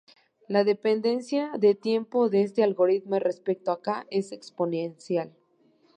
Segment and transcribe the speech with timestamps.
[0.47, 5.31] La dependencia de tiempo de este algoritmo respecto a "k" es exponencial.